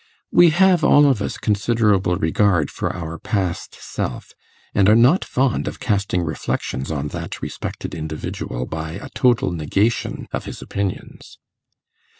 We 0.31 0.49
have 0.49 0.83
all 0.83 1.05
of 1.05 1.21
us 1.21 1.37
considerable 1.37 2.15
regard 2.15 2.71
for 2.71 2.91
our 2.91 3.19
past 3.19 3.75
self, 3.79 4.33
and 4.73 4.89
are 4.89 4.95
not 4.95 5.23
fond 5.23 5.67
of 5.67 5.79
casting 5.79 6.23
reflections 6.23 6.89
on 6.89 7.09
that 7.09 7.39
respected 7.43 7.93
individual 7.93 8.65
by 8.65 8.93
a 8.93 9.09
total 9.09 9.51
negation 9.51 10.27
of 10.31 10.45
his 10.45 10.59
opinions. 10.59 11.37